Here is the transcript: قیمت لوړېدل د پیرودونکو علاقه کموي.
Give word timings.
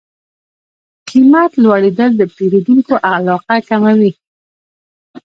قیمت 1.09 1.51
لوړېدل 1.63 2.11
د 2.19 2.21
پیرودونکو 2.35 2.93
علاقه 3.13 3.57
کموي. 3.69 4.11